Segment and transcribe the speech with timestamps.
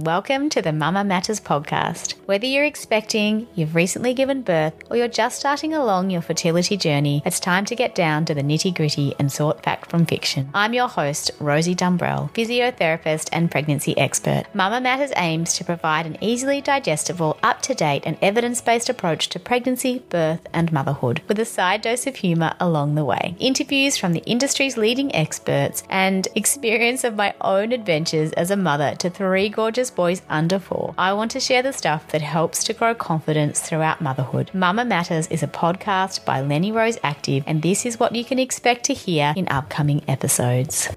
[0.00, 2.14] Welcome to the Mama Matters podcast.
[2.24, 7.22] Whether you're expecting, you've recently given birth, or you're just starting along your fertility journey,
[7.26, 10.48] it's time to get down to the nitty gritty and sort fact from fiction.
[10.54, 14.44] I'm your host, Rosie Dumbrell, physiotherapist and pregnancy expert.
[14.54, 19.28] Mama Matters aims to provide an easily digestible, up to date, and evidence based approach
[19.28, 23.34] to pregnancy, birth, and motherhood, with a side dose of humour along the way.
[23.38, 28.94] Interviews from the industry's leading experts and experience of my own adventures as a mother
[28.94, 30.94] to three gorgeous boys under four.
[30.96, 34.50] I want to share the stuff that helps to grow confidence throughout motherhood.
[34.54, 38.38] Mama Matters is a podcast by Lenny Rose Active, and this is what you can
[38.38, 40.88] expect to hear in upcoming episodes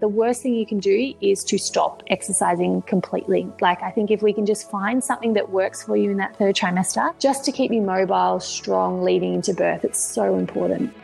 [0.00, 3.48] the worst thing you can do is to stop exercising completely.
[3.60, 6.36] Like, I think if we can just find something that works for you in that
[6.36, 10.94] third trimester, just to keep you mobile, strong leading into birth, it's so important.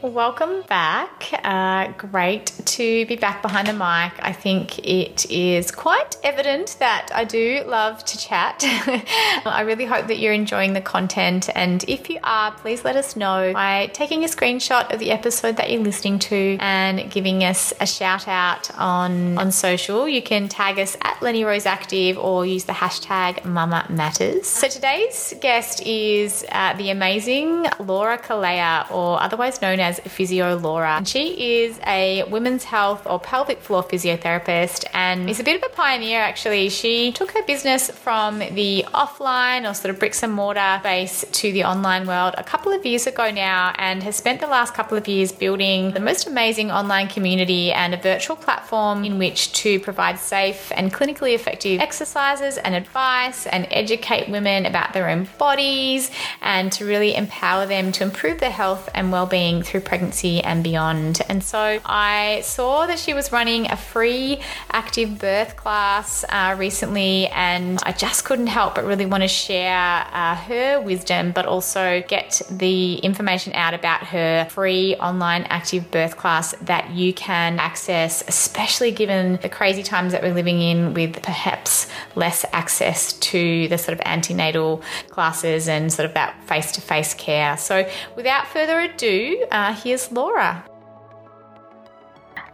[0.00, 1.28] Welcome back.
[1.42, 4.12] Uh, great to be back behind the mic.
[4.20, 8.60] I think it is quite evident that I do love to chat.
[8.62, 11.48] I really hope that you're enjoying the content.
[11.52, 15.56] And if you are, please let us know by taking a screenshot of the episode
[15.56, 20.08] that you're listening to and giving us a shout out on, on social.
[20.08, 24.46] You can tag us at Lenny Rose Active or use the hashtag Mama Matters.
[24.46, 30.56] So today's guest is uh, the amazing Laura Kalea, or otherwise known as as Physio
[30.58, 31.02] Laura.
[31.06, 35.74] She is a women's health or pelvic floor physiotherapist and is a bit of a
[35.74, 36.68] pioneer actually.
[36.68, 41.52] She took her business from the offline or sort of bricks and mortar base to
[41.52, 44.98] the online world a couple of years ago now and has spent the last couple
[44.98, 49.80] of years building the most amazing online community and a virtual platform in which to
[49.80, 56.10] provide safe and clinically effective exercises and advice and educate women about their own bodies
[56.42, 60.64] and to really empower them to improve their health and well-being through through pregnancy and
[60.64, 61.20] beyond.
[61.28, 64.40] And so I saw that she was running a free
[64.72, 70.06] active birth class uh, recently, and I just couldn't help but really want to share
[70.12, 76.16] uh, her wisdom, but also get the information out about her free online active birth
[76.16, 81.22] class that you can access, especially given the crazy times that we're living in with
[81.22, 81.86] perhaps
[82.16, 87.14] less access to the sort of antenatal classes and sort of that face to face
[87.14, 87.56] care.
[87.56, 90.64] So without further ado, uh, uh, here's Laura.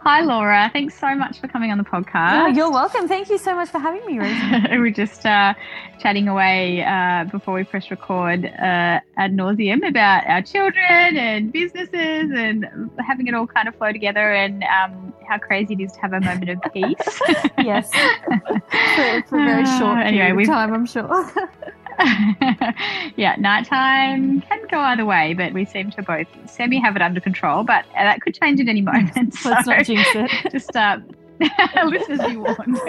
[0.01, 0.69] Hi, Laura.
[0.71, 2.43] Thanks so much for coming on the podcast.
[2.43, 3.07] Oh, you're welcome.
[3.07, 4.19] Thank you so much for having me,
[4.69, 5.55] we were just uh,
[5.99, 12.29] chatting away uh, before we press record uh, ad nauseum about our children and businesses
[12.35, 12.67] and
[12.99, 16.13] having it all kind of flow together and um, how crazy it is to have
[16.13, 17.21] a moment of peace.
[17.57, 17.89] yes.
[18.95, 21.31] for, for, a very short uh, anyway, time, I'm sure.
[23.15, 27.19] yeah, nighttime can go either way, but we seem to both semi have it under
[27.19, 27.63] control.
[27.63, 29.33] But that could change at any moment.
[29.35, 30.31] so Let's not jinx it.
[30.51, 30.99] Just uh,
[31.85, 32.79] listeners be warned.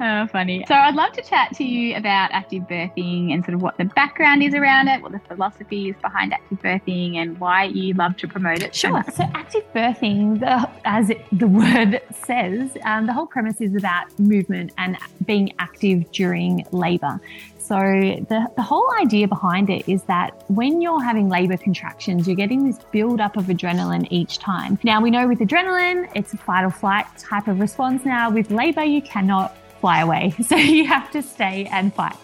[0.00, 0.64] oh, funny.
[0.66, 3.84] So I'd love to chat to you about active birthing and sort of what the
[3.84, 8.16] background is around it, what the philosophy is behind active birthing, and why you love
[8.18, 8.74] to promote it.
[8.74, 9.04] Sure.
[9.12, 14.18] So active birthing, the, as it, the word says, um, the whole premise is about
[14.18, 17.20] movement and being active during labour.
[17.62, 22.36] So, the, the whole idea behind it is that when you're having labor contractions, you're
[22.36, 24.78] getting this build up of adrenaline each time.
[24.82, 28.04] Now, we know with adrenaline, it's a fight or flight type of response.
[28.04, 30.32] Now, with labor, you cannot fly away.
[30.52, 32.16] So you have to stay and fight.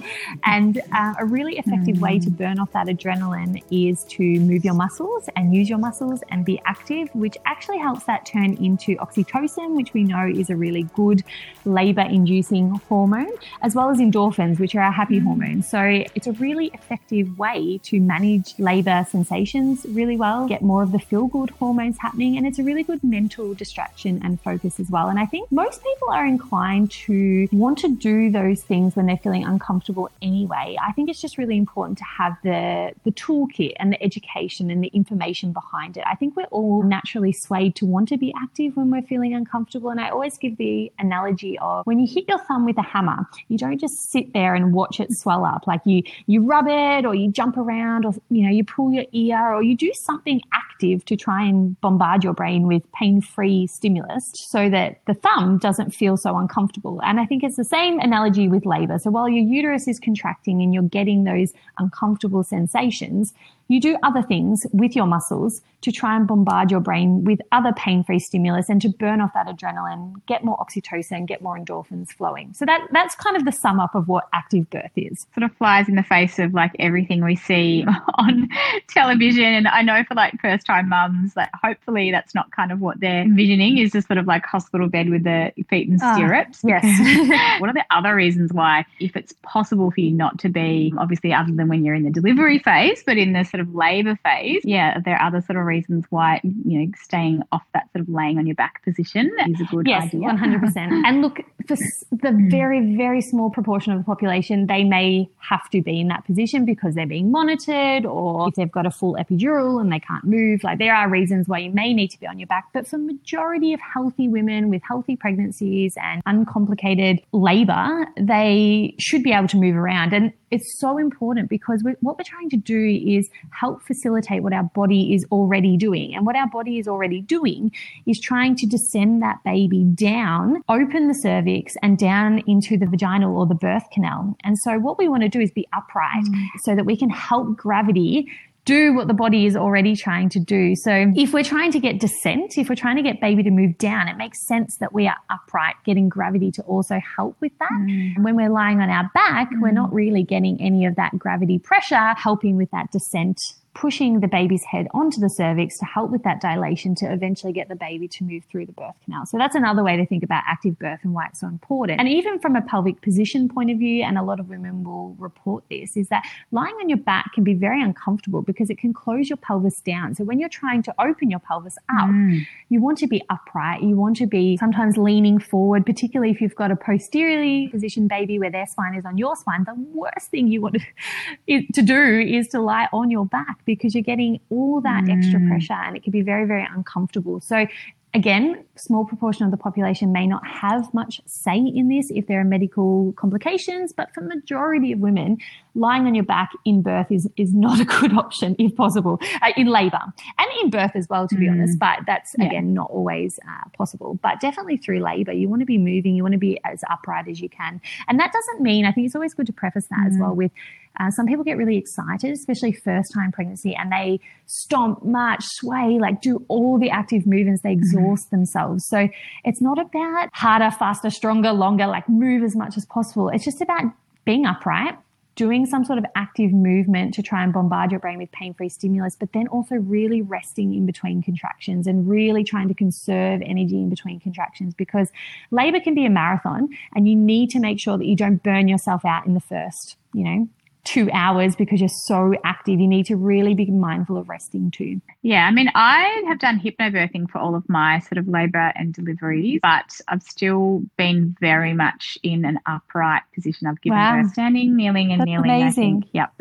[0.45, 2.01] And uh, a really effective mm.
[2.01, 6.23] way to burn off that adrenaline is to move your muscles and use your muscles
[6.31, 10.57] and be active, which actually helps that turn into oxytocin, which we know is a
[10.57, 11.23] really good
[11.65, 13.33] labor inducing hormone,
[13.63, 15.25] as well as endorphins, which are our happy mm.
[15.25, 15.67] hormones.
[15.71, 15.81] So
[16.15, 20.99] it's a really effective way to manage labor sensations really well, get more of the
[20.99, 22.37] feel good hormones happening.
[22.37, 25.09] And it's a really good mental distraction and focus as well.
[25.09, 29.19] And I think most people are inclined to want to do those things when they're
[29.19, 30.77] feeling uncomfortable anyway.
[30.81, 34.83] I think it's just really important to have the the toolkit and the education and
[34.83, 36.05] the information behind it.
[36.07, 39.91] I think we're all naturally swayed to want to be active when we're feeling uncomfortable.
[39.91, 43.27] And I always give the analogy of when you hit your thumb with a hammer,
[43.49, 45.67] you don't just sit there and watch it swell up.
[45.67, 49.07] Like you you rub it or you jump around or you know, you pull your
[49.13, 54.33] ear or you do something active to try and bombard your brain with pain-free stimulus
[54.35, 57.01] so that the thumb doesn't feel so uncomfortable.
[57.03, 58.99] And I think think it's the same analogy with labor.
[58.99, 63.33] So while your uterus is contracting and you're getting those uncomfortable sensations,
[63.69, 67.73] you do other things with your muscles to try and bombard your brain with other
[67.73, 72.09] pain free stimulus and to burn off that adrenaline, get more oxytocin, get more endorphins
[72.09, 72.53] flowing.
[72.53, 75.27] So that, that's kind of the sum up of what active birth is.
[75.35, 77.85] Sort of flies in the face of like everything we see
[78.15, 78.49] on
[78.89, 79.45] television.
[79.45, 82.99] And I know for like first time mums, that hopefully that's not kind of what
[82.99, 86.65] they're envisioning is just sort of like hospital bed with the feet in ah, stirrups.
[86.65, 87.61] Uh, yes.
[87.61, 91.33] what are the other reasons why, if it's possible for you not to be, obviously,
[91.33, 94.63] other than when you're in the delivery phase, but in the sort of labor phase,
[94.65, 98.09] yeah, there are other sort of reasons why, you know, staying off that sort of
[98.09, 100.29] laying on your back position is a good yes, idea.
[100.29, 100.77] 100%.
[101.07, 101.77] and look, for
[102.11, 102.51] the hmm.
[102.51, 106.65] very, very small proportion of the population, they may have to be in that position
[106.65, 110.65] because they're being monitored or if they've got a full epidural and they can't move.
[110.65, 112.69] Like there are reasons why you may need to be on your back.
[112.73, 119.33] But for majority of healthy women with healthy pregnancies and uncomplicated labor, they should be
[119.33, 120.13] able to move around.
[120.13, 124.53] And it's so important because we're, what we're trying to do is help facilitate what
[124.53, 126.15] our body is already doing.
[126.15, 127.73] And what our body is already doing
[128.07, 133.37] is trying to descend that baby down, open the cervix and down into the vaginal
[133.37, 134.37] or the birth canal.
[134.45, 136.47] And so what we want to do is be upright mm.
[136.63, 138.29] so that we can help gravity
[138.69, 140.77] do what the body is already trying to do.
[140.77, 143.79] So if we're trying to get descent, if we're trying to get baby to move
[143.79, 147.71] down, it makes sense that we are upright, getting gravity to also help with that.
[147.73, 148.23] Mm.
[148.23, 149.63] When we're lying on our back, mm.
[149.63, 153.41] we're not really getting any of that gravity pressure helping with that descent
[153.79, 157.69] pushing the baby's head onto the cervix to help with that dilation to eventually get
[157.69, 159.25] the baby to move through the birth canal.
[159.25, 162.01] So that's another way to think about active birth and why it's so important.
[162.01, 165.15] And even from a pelvic position point of view, and a lot of women will
[165.21, 168.93] report this, is that lying on your back can be very uncomfortable because it can
[168.93, 170.13] close your pelvis down.
[170.17, 172.45] So when you're trying to open your pelvis up, mm.
[172.71, 173.85] you want to be upright.
[173.85, 178.41] You want to be sometimes leaning forward, particularly if you've got a posteriorly positioned baby
[178.41, 179.63] where their spine is on your spine.
[179.63, 180.79] The worst thing you want
[181.49, 185.17] to, to do is to lie on your back because you're getting all that mm.
[185.17, 187.41] extra pressure and it can be very, very uncomfortable.
[187.41, 187.67] So
[188.15, 192.41] again, small proportion of the population may not have much say in this if there
[192.41, 195.37] are medical complications, but for majority of women,
[195.75, 199.53] lying on your back in birth is, is not a good option if possible, uh,
[199.57, 200.01] in labor
[200.39, 201.53] and in birth as well, to be mm.
[201.53, 202.47] honest, but that's yeah.
[202.47, 206.23] again, not always uh, possible, but definitely through labor, you want to be moving, you
[206.23, 207.81] want to be as upright as you can.
[208.09, 210.11] And that doesn't mean, I think it's always good to preface that mm.
[210.11, 210.51] as well with
[210.99, 215.99] uh, some people get really excited, especially first time pregnancy, and they stomp, march, sway,
[216.01, 217.63] like do all the active movements.
[217.63, 217.81] They mm-hmm.
[217.81, 218.37] exhaust mm-hmm.
[218.37, 218.87] themselves.
[218.87, 219.09] So
[219.45, 223.29] it's not about harder, faster, stronger, longer, like move as much as possible.
[223.29, 223.85] It's just about
[224.25, 224.99] being upright,
[225.39, 228.69] doing some sort of active movement to try and bombard your brain with pain free
[228.69, 233.77] stimulus, but then also really resting in between contractions and really trying to conserve energy
[233.77, 235.13] in between contractions because
[235.53, 238.67] labor can be a marathon and you need to make sure that you don't burn
[238.67, 240.49] yourself out in the first, you know,
[240.89, 242.81] two hours because you're so active.
[242.81, 245.01] You need to really be mindful of resting too.
[245.21, 248.95] Yeah, I mean, I have done hypnobirthing for all of my sort of labour and
[248.95, 253.67] deliveries, but I've still been very much in an upright position.
[253.67, 254.23] I've given wow.
[254.23, 255.51] birth standing, kneeling, and That's kneeling.
[255.51, 256.05] Amazing.
[256.13, 256.33] Yep.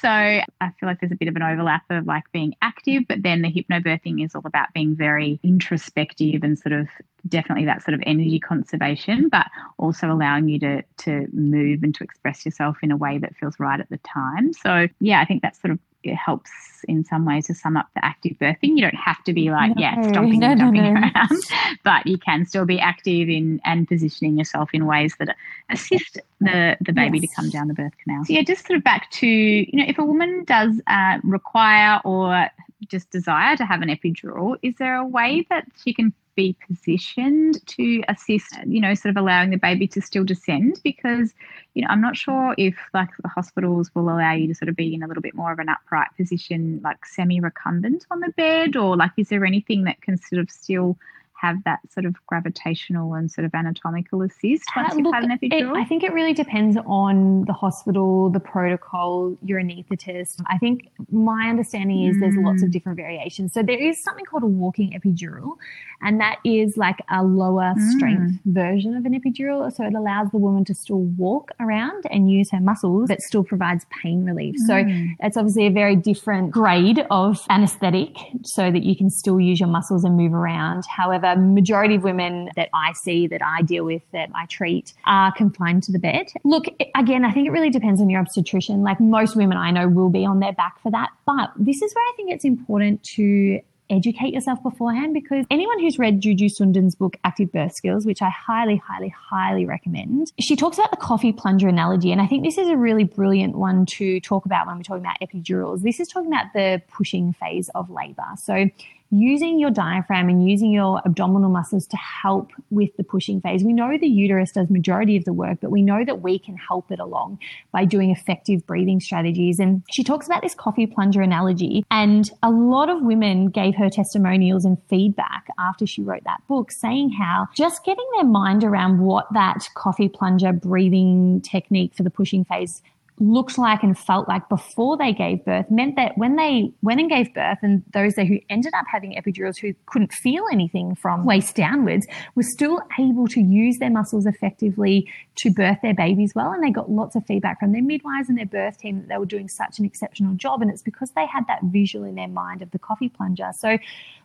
[0.00, 0.42] so I
[0.80, 3.52] feel like there's a bit of an overlap of like being active, but then the
[3.52, 6.88] hypnobirthing is all about being very introspective and sort of
[7.28, 9.46] definitely that sort of energy conservation, but
[9.78, 13.58] also allowing you to to move and to express yourself in a way that feels
[13.58, 14.52] right at the time.
[14.52, 16.50] So yeah, I think that sort of it helps
[16.88, 18.76] in some ways to sum up the active birthing.
[18.76, 21.42] You don't have to be like, no, yeah, stomping no, and jumping no, around,
[21.84, 25.34] but you can still be active in and positioning yourself in ways that
[25.70, 27.30] assist the, the baby yes.
[27.30, 28.24] to come down the birth canal.
[28.24, 32.00] So yeah, just sort of back to, you know, if a woman does uh, require
[32.04, 32.48] or
[32.88, 37.66] just desire to have an epidural, is there a way that she can be positioned
[37.66, 41.34] to assist, you know, sort of allowing the baby to still descend because,
[41.74, 44.76] you know, I'm not sure if like the hospitals will allow you to sort of
[44.76, 48.32] be in a little bit more of an upright position, like semi recumbent on the
[48.36, 50.96] bed, or like is there anything that can sort of still
[51.40, 55.30] have that sort of gravitational and sort of anatomical assist once uh, you've had an
[55.30, 55.76] epidural?
[55.76, 60.42] It, I think it really depends on the hospital, the protocol, your anaesthetist.
[60.46, 62.20] I think my understanding is mm.
[62.20, 62.72] there's lots of mm.
[62.72, 63.52] different variations.
[63.52, 65.56] So there is something called a walking epidural,
[66.02, 67.90] and that is like a lower mm.
[67.92, 69.74] strength version of an epidural.
[69.74, 73.44] So it allows the woman to still walk around and use her muscles, but still
[73.44, 74.54] provides pain relief.
[74.62, 74.66] Mm.
[74.66, 74.84] So
[75.20, 79.68] it's obviously a very different grade of anesthetic so that you can still use your
[79.68, 80.84] muscles and move around.
[80.86, 84.92] However, However, majority of women that I see, that I deal with, that I treat,
[85.04, 86.32] are confined to the bed.
[86.44, 88.82] Look, again, I think it really depends on your obstetrician.
[88.82, 91.10] Like most women I know will be on their back for that.
[91.26, 95.96] But this is where I think it's important to educate yourself beforehand because anyone who's
[95.96, 100.76] read Juju Sundin's book, Active Birth Skills, which I highly, highly, highly recommend, she talks
[100.76, 102.10] about the coffee plunger analogy.
[102.10, 105.04] And I think this is a really brilliant one to talk about when we're talking
[105.04, 105.82] about epidurals.
[105.82, 108.26] This is talking about the pushing phase of labor.
[108.36, 108.68] So
[109.10, 113.62] using your diaphragm and using your abdominal muscles to help with the pushing phase.
[113.62, 116.56] We know the uterus does majority of the work, but we know that we can
[116.56, 117.38] help it along
[117.72, 119.58] by doing effective breathing strategies.
[119.58, 121.84] And she talks about this coffee plunger analogy.
[121.90, 126.70] And a lot of women gave her testimonials and feedback after she wrote that book
[126.70, 132.10] saying how just getting their mind around what that coffee plunger breathing technique for the
[132.10, 132.82] pushing phase
[133.18, 137.08] looked like and felt like before they gave birth meant that when they went and
[137.08, 141.56] gave birth and those who ended up having epidurals who couldn't feel anything from waist
[141.56, 146.52] downwards were still able to use their muscles effectively to birth their babies well.
[146.52, 149.18] And they got lots of feedback from their midwives and their birth team that they
[149.18, 150.60] were doing such an exceptional job.
[150.60, 153.50] And it's because they had that visual in their mind of the coffee plunger.
[153.56, 153.78] So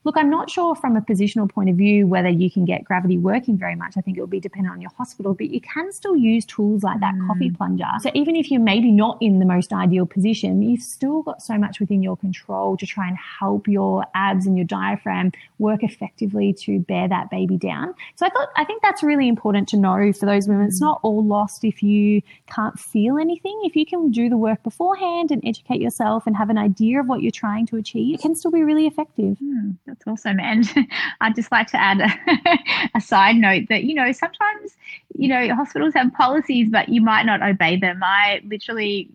[0.03, 3.17] look i'm not sure from a positional point of view whether you can get gravity
[3.17, 3.93] working very much.
[3.97, 6.83] I think it will be dependent on your hospital but you can still use tools
[6.83, 7.27] like that mm.
[7.27, 7.87] coffee plunger.
[8.01, 11.41] So even if you may maybe not in the most ideal position, you've still got
[11.41, 15.83] so much within your control to try and help your abs and your diaphragm work
[15.83, 17.93] effectively to bear that baby down.
[18.15, 20.65] So I thought, I think that's really important to know for those women.
[20.65, 23.59] It's not all lost if you can't feel anything.
[23.63, 27.07] If you can do the work beforehand and educate yourself and have an idea of
[27.07, 29.37] what you're trying to achieve, it can still be really effective.
[29.43, 30.39] Mm, that's awesome.
[30.39, 30.67] And
[31.21, 32.57] I'd just like to add a,
[32.95, 34.75] a side note that, you know, sometimes,
[35.21, 38.01] you know, hospitals have policies, but you might not obey them.
[38.01, 39.07] I literally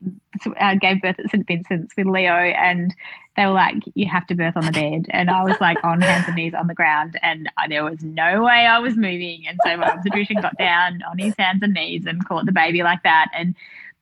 [0.61, 2.95] uh, gave birth at St Vincent's with Leo, and
[3.37, 6.01] they were like, "You have to birth on the bed," and I was like on
[6.01, 9.49] hands and knees on the ground, and there was no way I was moving.
[9.49, 12.85] And so my obstetrician got down on his hands and knees and caught the baby
[12.85, 13.57] like that, and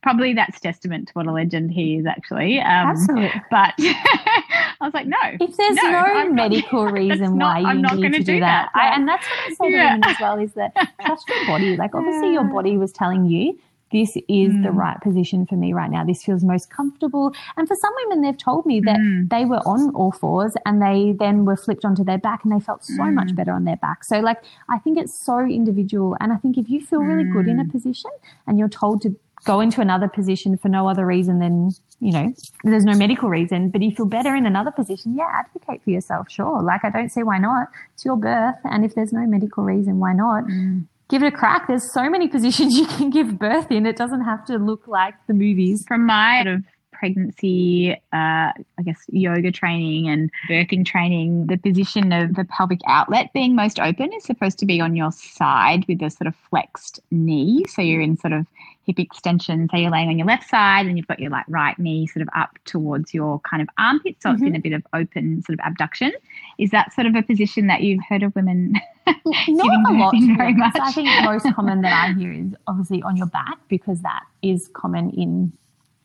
[0.04, 2.60] probably that's testament to what a legend he is actually.
[2.60, 3.42] Um, Absolutely.
[3.50, 5.16] But I was like, no.
[5.40, 8.92] If there's no, no medical reason why you need to do, do that, that.
[8.92, 9.82] I, and that's what I say yeah.
[9.82, 10.74] to women as well, is that
[11.06, 11.76] trust your body.
[11.78, 13.58] Like obviously your body was telling you
[13.92, 14.62] this is mm.
[14.62, 16.04] the right position for me right now.
[16.04, 17.32] This feels most comfortable.
[17.56, 19.30] And for some women, they've told me that mm.
[19.30, 22.62] they were on all fours and they then were flipped onto their back and they
[22.62, 23.14] felt so mm.
[23.14, 24.04] much better on their back.
[24.04, 26.16] So, like, I think it's so individual.
[26.20, 27.70] And I think if you feel really good in a mm.
[27.70, 28.10] position
[28.46, 32.32] and you're told to go into another position for no other reason than, you know,
[32.62, 36.30] there's no medical reason, but you feel better in another position, yeah, advocate for yourself,
[36.30, 36.62] sure.
[36.62, 37.68] Like, I don't see why not.
[37.94, 38.56] It's your birth.
[38.64, 40.44] And if there's no medical reason, why not?
[40.44, 41.68] Mm give it a crack.
[41.68, 43.86] There's so many positions you can give birth in.
[43.86, 45.84] It doesn't have to look like the movies.
[45.86, 52.12] From my sort of pregnancy, uh, I guess, yoga training and birthing training, the position
[52.12, 56.02] of the pelvic outlet being most open is supposed to be on your side with
[56.02, 57.64] a sort of flexed knee.
[57.68, 58.46] So you're in sort of
[58.86, 59.68] hip extension.
[59.70, 62.22] So you're laying on your left side and you've got your like right knee sort
[62.22, 64.16] of up towards your kind of armpit.
[64.20, 64.44] So mm-hmm.
[64.44, 66.12] it's in a bit of open sort of abduction.
[66.58, 68.74] Is that sort of a position that you've heard of women?
[69.06, 70.76] Not a lot, very much.
[70.80, 74.70] I think most common that I hear is obviously on your back because that is
[74.72, 75.52] common in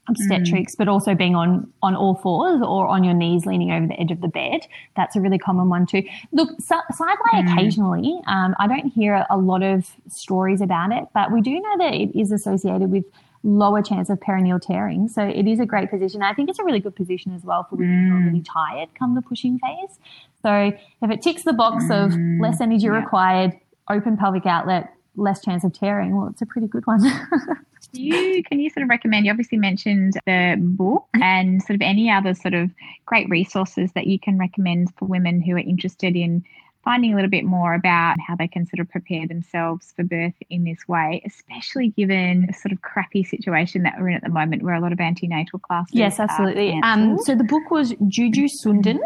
[0.10, 0.78] obstetrics, mm.
[0.78, 4.12] but also being on on all fours or on your knees, leaning over the edge
[4.12, 4.62] of the bed.
[4.96, 6.04] That's a really common one too.
[6.32, 7.54] Look, side lie mm.
[7.54, 8.20] occasionally.
[8.28, 11.94] Um, I don't hear a lot of stories about it, but we do know that
[11.94, 13.06] it is associated with
[13.44, 15.08] lower chance of perineal tearing.
[15.08, 16.22] So it is a great position.
[16.22, 18.48] I think it's a really good position as well for women who are really mm.
[18.54, 19.98] tired come the pushing phase.
[20.42, 22.42] So if it ticks the box of mm.
[22.42, 22.92] less energy yeah.
[22.92, 23.54] required,
[23.90, 27.04] open pelvic outlet, less chance of tearing, well, it's a pretty good one.
[27.92, 29.26] you can you sort of recommend?
[29.26, 32.70] You obviously mentioned the book and sort of any other sort of
[33.06, 36.44] great resources that you can recommend for women who are interested in
[36.84, 40.34] finding a little bit more about how they can sort of prepare themselves for birth
[40.50, 44.30] in this way, especially given the sort of crappy situation that we're in at the
[44.30, 45.94] moment where a lot of antenatal classes.
[45.94, 46.80] Yes, absolutely.
[46.84, 49.00] Um, so the book was Juju Sundin,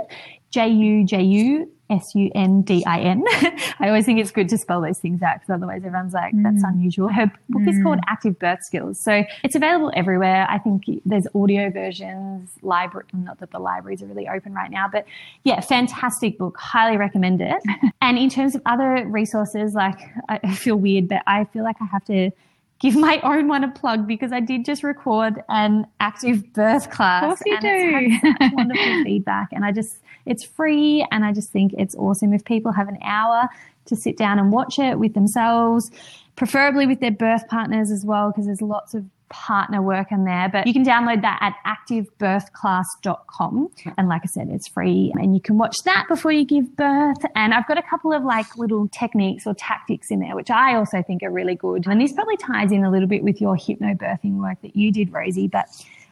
[0.52, 3.24] J U J U S U N D I N.
[3.80, 6.64] I always think it's good to spell those things out because otherwise everyone's like, that's
[6.64, 6.70] mm.
[6.70, 7.10] unusual.
[7.10, 7.70] Her book mm.
[7.70, 8.00] is called.
[8.08, 9.00] Active Birth Skills.
[9.00, 10.48] So it's available everywhere.
[10.50, 14.88] I think there's audio versions, library, not that the libraries are really open right now,
[14.92, 15.06] but
[15.44, 16.58] yeah, fantastic book.
[16.58, 17.62] Highly recommend it.
[18.02, 20.00] and in terms of other resources, like
[20.30, 22.32] I feel weird, but I feel like I have to
[22.84, 27.24] give my own one a plug because I did just record an active birth class.
[27.24, 28.28] Of course you and do.
[28.28, 29.48] It's had wonderful feedback.
[29.54, 33.00] And I just, it's free and I just think it's awesome if people have an
[33.04, 33.50] hour
[33.86, 35.92] to sit down and watch it with themselves,
[36.36, 40.48] preferably with their birth partners as well, because there's lots of partner work in there.
[40.48, 43.72] But you can download that at activebirthclass.com.
[43.98, 47.26] And like I said, it's free and you can watch that before you give birth.
[47.36, 50.76] And I've got a couple of like little techniques or tactics in there, which I
[50.76, 51.88] also think are really good.
[51.88, 55.12] And this probably ties in a little bit with your hypnobirthing work that you did,
[55.12, 55.48] Rosie.
[55.48, 55.66] But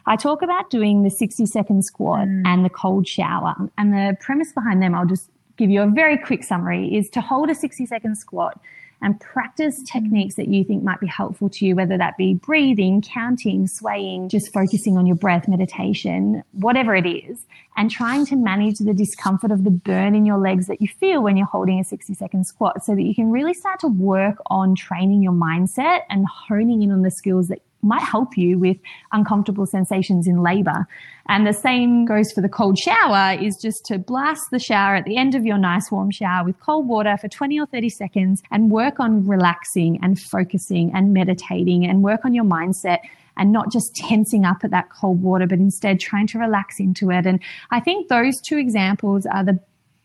[0.06, 2.42] I talk about doing the 60 second squat mm.
[2.44, 3.54] and the cold shower.
[3.78, 7.20] And the premise behind them, I'll just give you a very quick summary, is to
[7.20, 8.60] hold a 60 second squat
[9.00, 9.86] and practice mm.
[9.86, 14.28] techniques that you think might be helpful to you, whether that be breathing, counting, swaying,
[14.28, 19.50] just focusing on your breath, meditation, whatever it is, and trying to manage the discomfort
[19.50, 22.44] of the burn in your legs that you feel when you're holding a 60 second
[22.46, 26.82] squat so that you can really start to work on training your mindset and honing
[26.82, 28.76] in on the skills that might help you with
[29.12, 30.86] uncomfortable sensations in labor.
[31.28, 35.04] And the same goes for the cold shower is just to blast the shower at
[35.04, 38.42] the end of your nice warm shower with cold water for 20 or 30 seconds
[38.50, 42.98] and work on relaxing and focusing and meditating and work on your mindset
[43.36, 47.10] and not just tensing up at that cold water, but instead trying to relax into
[47.10, 47.26] it.
[47.26, 49.58] And I think those two examples are the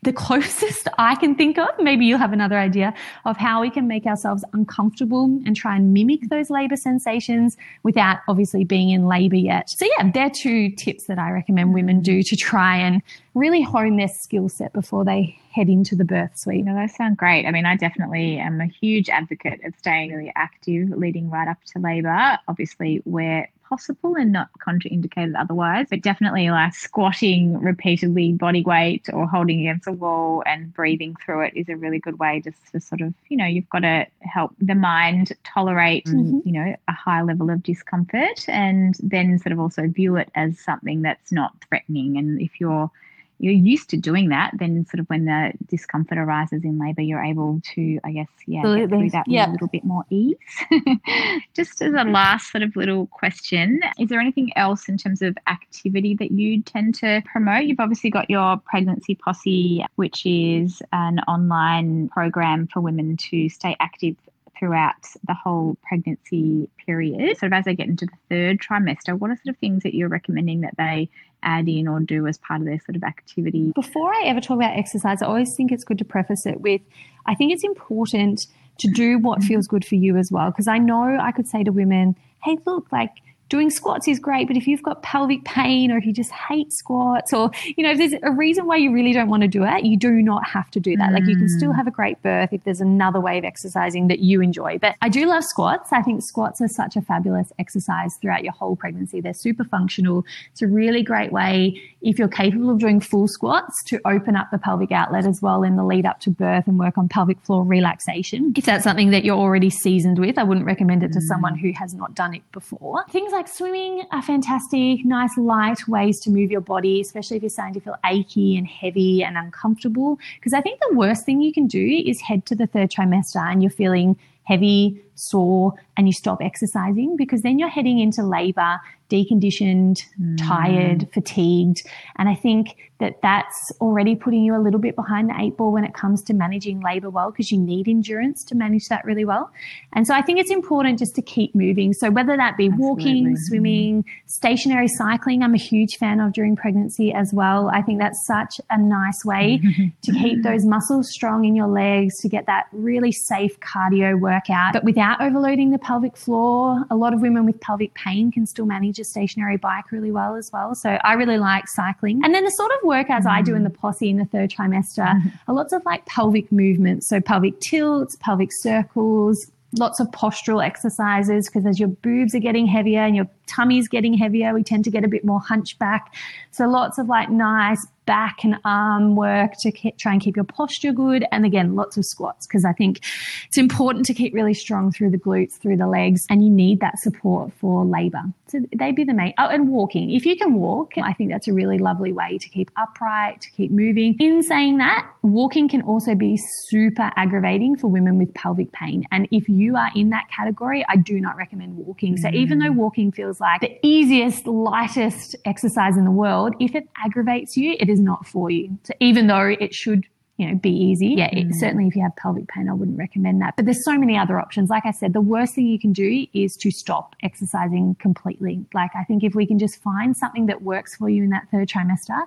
[0.03, 1.69] the closest I can think of.
[1.79, 2.93] Maybe you'll have another idea
[3.25, 8.19] of how we can make ourselves uncomfortable and try and mimic those labor sensations without
[8.27, 9.69] obviously being in labor yet.
[9.69, 13.01] So yeah, they're two tips that I recommend women do to try and
[13.33, 16.65] really hone their skill set before they head into the birth suite.
[16.65, 17.45] No, those sound great.
[17.45, 21.57] I mean, I definitely am a huge advocate of staying really active leading right up
[21.73, 22.37] to labor.
[22.47, 29.27] Obviously, where possible and not contraindicated otherwise, but definitely like squatting repeatedly body weight or
[29.27, 32.79] holding against a wall and breathing through it is a really good way just to
[32.79, 36.39] sort of, you know, you've got to help the mind tolerate, mm-hmm.
[36.45, 40.59] you know, a high level of discomfort and then sort of also view it as
[40.59, 42.17] something that's not threatening.
[42.17, 42.91] And if you're
[43.39, 47.23] you're used to doing that, then sort of when the discomfort arises in labour, you're
[47.23, 50.37] able to, I guess, yeah, get through that with a little bit more ease.
[51.53, 52.11] Just as a mm-hmm.
[52.13, 56.61] last sort of little question, is there anything else in terms of activity that you
[56.63, 57.65] tend to promote?
[57.65, 63.75] You've obviously got your pregnancy posse, which is an online program for women to stay
[63.79, 64.15] active
[64.57, 64.95] throughout
[65.27, 67.37] the whole pregnancy period.
[67.37, 69.93] Sort of as they get into the third trimester, what are sort of things that
[69.93, 71.09] you're recommending that they
[71.47, 73.71] add in or do as part of their sort of activity?
[73.73, 76.81] Before I ever talk about exercise, I always think it's good to preface it with
[77.25, 78.47] I think it's important
[78.79, 80.49] to do what feels good for you as well.
[80.49, 83.11] Because I know I could say to women, hey, look, like
[83.49, 86.71] doing squats is great, but if you've got pelvic pain or if you just hate
[86.73, 89.63] squats or, you know, if there's a reason why you really don't want to do
[89.63, 91.09] it, you do not have to do that.
[91.09, 91.13] Mm.
[91.13, 91.75] Like you can still mm.
[91.75, 94.77] have a great birth if there's another way of exercising that you enjoy.
[94.77, 95.91] But I do love squats.
[95.91, 99.21] I think squats are such a fabulous exercise throughout your whole pregnancy.
[99.21, 100.25] They're super functional.
[100.51, 104.49] It's a really great way, if you're capable of doing full squats, to open up
[104.51, 107.39] the pelvic outlet as well in the lead up to birth and work on pelvic
[107.41, 108.53] floor relaxation.
[108.55, 111.23] If that's something that you're already seasoned with, I wouldn't recommend it to mm.
[111.23, 113.05] someone who has not done it before.
[113.09, 117.49] Things like swimming are fantastic, nice light ways to move your body, especially if you're
[117.49, 120.17] starting to feel achy and heavy and uncomfortable.
[120.35, 123.41] Because I think the worst thing you can do is head to the third trimester
[123.41, 128.79] and you're feeling heavy, sore, and you stop exercising because then you're heading into labor
[129.09, 130.37] deconditioned, mm.
[130.37, 131.85] tired, fatigued.
[132.17, 135.71] And I think that that's already putting you a little bit behind the eight ball
[135.71, 139.25] when it comes to managing labor well because you need endurance to manage that really
[139.25, 139.51] well.
[139.93, 141.93] And so I think it's important just to keep moving.
[141.93, 142.87] So whether that be Absolutely.
[142.87, 143.35] walking, mm-hmm.
[143.35, 147.69] swimming, stationary cycling, I'm a huge fan of during pregnancy as well.
[147.73, 149.61] I think that's such a nice way
[150.03, 154.73] to keep those muscles strong in your legs, to get that really safe cardio workout,
[154.73, 156.85] but without overloading the pelvic floor.
[156.89, 160.35] A lot of women with pelvic pain can still manage a stationary bike really well
[160.35, 160.75] as well.
[160.75, 162.21] So I really like cycling.
[162.23, 163.31] And then the sort of workouts mm.
[163.31, 165.31] I do in the posse in the third trimester mm.
[165.47, 167.07] are lots of like pelvic movements.
[167.07, 172.65] So pelvic tilts, pelvic circles, lots of postural exercises because as your boobs are getting
[172.65, 176.13] heavier and your tummy's getting heavier, we tend to get a bit more hunchback.
[176.51, 180.91] So lots of like nice back and arm work to try and keep your posture
[180.91, 181.25] good.
[181.31, 183.01] And again, lots of squats because I think
[183.45, 186.79] it's important to keep really strong through the glutes, through the legs, and you need
[186.79, 188.23] that support for labor.
[188.47, 189.33] So they'd be the main.
[189.37, 190.11] Oh, and walking.
[190.11, 193.51] If you can walk, I think that's a really lovely way to keep upright, to
[193.51, 194.15] keep moving.
[194.19, 199.05] In saying that, walking can also be super aggravating for women with pelvic pain.
[199.11, 202.15] And if you are in that category, I do not recommend walking.
[202.15, 202.75] So even though mm.
[202.75, 207.89] walking feels like the easiest, lightest exercise in the world, if it aggravates you, it
[207.89, 208.77] is not for you.
[208.83, 210.05] So even though it should
[210.37, 211.15] you know, be easy.
[211.17, 211.55] Yeah, it, mm.
[211.55, 213.55] certainly if you have pelvic pain, I wouldn't recommend that.
[213.55, 214.69] But there's so many other options.
[214.69, 218.63] Like I said, the worst thing you can do is to stop exercising completely.
[218.73, 221.47] Like I think if we can just find something that works for you in that
[221.49, 222.21] third trimester,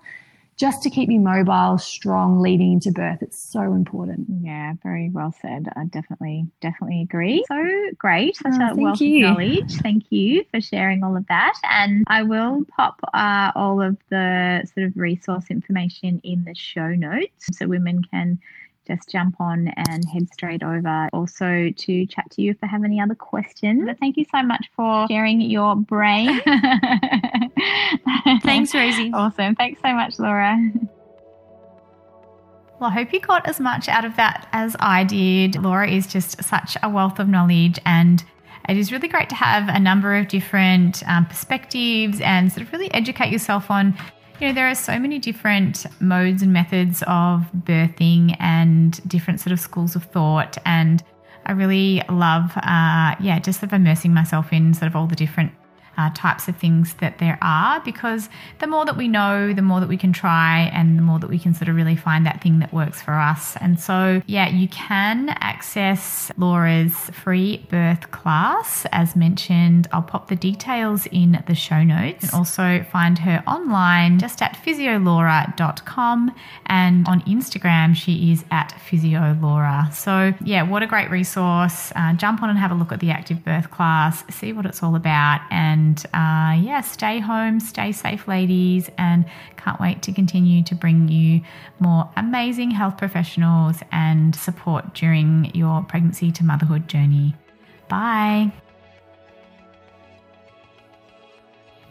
[0.56, 3.22] just to keep you mobile, strong leading into birth.
[3.22, 4.26] It's so important.
[4.42, 5.68] Yeah, very well said.
[5.74, 7.44] I definitely, definitely agree.
[7.48, 8.36] So great.
[8.36, 9.26] Such oh, a wealth you.
[9.26, 9.74] of knowledge.
[9.76, 11.54] Thank you for sharing all of that.
[11.62, 16.88] And I will pop uh, all of the sort of resource information in the show
[16.88, 18.38] notes so women can
[18.90, 21.08] just jump on and head straight over.
[21.12, 23.84] Also, to chat to you if I have any other questions.
[23.86, 26.40] But thank you so much for sharing your brain.
[28.42, 29.12] Thanks, Rosie.
[29.12, 29.54] Awesome.
[29.54, 30.56] Thanks so much, Laura.
[32.80, 35.56] Well, I hope you got as much out of that as I did.
[35.56, 38.24] Laura is just such a wealth of knowledge, and
[38.68, 42.72] it is really great to have a number of different um, perspectives and sort of
[42.72, 43.94] really educate yourself on.
[44.40, 49.52] You know, there are so many different modes and methods of birthing and different sort
[49.52, 50.56] of schools of thought.
[50.64, 51.04] And
[51.44, 55.14] I really love, uh, yeah, just sort of immersing myself in sort of all the
[55.14, 55.52] different
[55.96, 59.80] uh, types of things that there are because the more that we know, the more
[59.80, 62.42] that we can try, and the more that we can sort of really find that
[62.42, 63.56] thing that works for us.
[63.60, 68.86] And so, yeah, you can access Laura's free birth class.
[68.92, 74.18] As mentioned, I'll pop the details in the show notes and also find her online
[74.18, 76.34] just at physiolaura.com
[76.66, 79.92] and on Instagram, she is at physiolaura.
[79.92, 81.92] So, yeah, what a great resource.
[81.94, 84.82] Uh, jump on and have a look at the active birth class, see what it's
[84.82, 89.24] all about, and and uh, yeah, stay home, stay safe, ladies, and
[89.56, 91.40] can't wait to continue to bring you
[91.78, 97.34] more amazing health professionals and support during your pregnancy to motherhood journey.
[97.88, 98.52] Bye.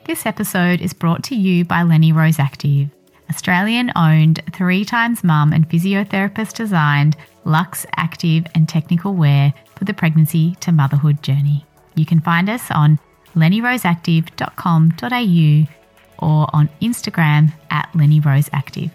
[0.06, 2.90] This episode is brought to you by Lenny Rose Active,
[3.30, 9.94] Australian owned, three times mum and physiotherapist designed luxe, active, and technical wear for the
[9.94, 11.66] pregnancy to motherhood journey.
[11.96, 13.00] You can find us on
[13.36, 15.68] lennyroseactive.com.au
[16.22, 18.92] or on Instagram at lennyroseactive.